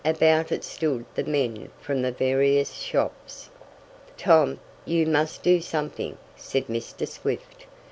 About 0.03 0.51
it 0.51 0.63
stood 0.63 1.05
the 1.13 1.23
men 1.23 1.69
from 1.79 2.01
the 2.01 2.11
various 2.11 2.73
shops. 2.73 3.51
"Tom, 4.17 4.59
you 4.83 5.05
must 5.05 5.43
do 5.43 5.61
something," 5.61 6.17
said 6.35 6.65
Mr. 6.65 7.07
Swift. 7.07 7.67